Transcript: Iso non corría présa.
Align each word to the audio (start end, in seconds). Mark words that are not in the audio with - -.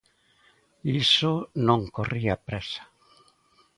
Iso 1.03 1.33
non 1.67 1.81
corría 1.95 2.35
présa. 2.47 2.83